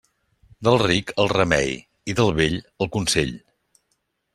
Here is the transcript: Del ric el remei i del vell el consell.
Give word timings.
Del 0.67 0.77
ric 0.83 1.11
el 1.25 1.29
remei 1.35 1.77
i 2.13 2.19
del 2.21 2.35
vell 2.41 2.59
el 2.87 2.95
consell. 2.97 3.41